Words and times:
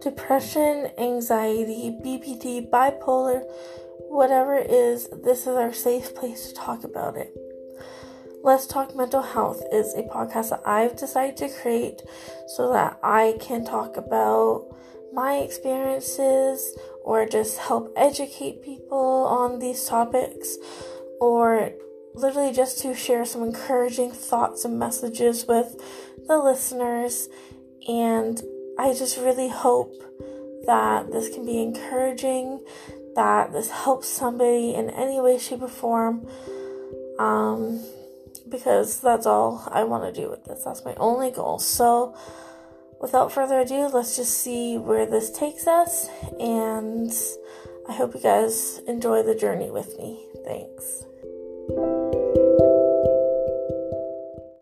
depression, 0.00 0.90
anxiety, 0.98 1.96
BPD, 2.04 2.70
bipolar, 2.70 3.42
whatever 4.08 4.56
it 4.56 4.70
is, 4.70 5.08
this 5.08 5.42
is 5.42 5.48
our 5.48 5.72
safe 5.72 6.14
place 6.14 6.48
to 6.48 6.54
talk 6.54 6.84
about 6.84 7.16
it. 7.16 7.34
Let's 8.42 8.66
Talk 8.66 8.94
Mental 8.94 9.22
Health 9.22 9.62
is 9.72 9.92
a 9.94 10.02
podcast 10.02 10.50
that 10.50 10.62
I've 10.64 10.96
decided 10.96 11.36
to 11.38 11.48
create 11.48 12.02
so 12.54 12.72
that 12.72 12.98
I 13.02 13.36
can 13.40 13.64
talk 13.64 13.96
about 13.96 14.68
my 15.12 15.38
experiences 15.38 16.78
or 17.02 17.26
just 17.26 17.58
help 17.58 17.92
educate 17.96 18.62
people 18.62 19.26
on 19.26 19.58
these 19.58 19.84
topics 19.84 20.58
or 21.20 21.72
literally 22.14 22.52
just 22.52 22.78
to 22.80 22.94
share 22.94 23.24
some 23.24 23.42
encouraging 23.42 24.12
thoughts 24.12 24.64
and 24.64 24.78
messages 24.78 25.46
with 25.46 25.76
the 26.28 26.38
listeners. 26.38 27.28
And 27.88 28.40
I 28.78 28.92
just 28.92 29.16
really 29.16 29.48
hope 29.48 29.94
that 30.66 31.10
this 31.12 31.28
can 31.28 31.46
be 31.46 31.62
encouraging, 31.62 32.60
that 33.14 33.52
this 33.52 33.70
helps 33.70 34.08
somebody 34.08 34.74
in 34.74 34.90
any 34.90 35.20
way, 35.20 35.38
shape, 35.38 35.62
or 35.62 35.68
form. 35.68 36.26
Um, 37.18 37.80
because 38.48 39.00
that's 39.00 39.26
all 39.26 39.66
I 39.72 39.84
want 39.84 40.04
to 40.04 40.20
do 40.20 40.28
with 40.28 40.44
this. 40.44 40.64
That's 40.64 40.84
my 40.84 40.94
only 40.96 41.30
goal. 41.30 41.58
So, 41.58 42.14
without 43.00 43.32
further 43.32 43.60
ado, 43.60 43.88
let's 43.88 44.16
just 44.16 44.38
see 44.38 44.76
where 44.76 45.06
this 45.06 45.30
takes 45.30 45.66
us. 45.66 46.08
And 46.38 47.12
I 47.88 47.92
hope 47.92 48.14
you 48.14 48.20
guys 48.20 48.80
enjoy 48.86 49.22
the 49.22 49.34
journey 49.34 49.70
with 49.70 49.98
me. 49.98 50.26
Thanks. 50.44 51.04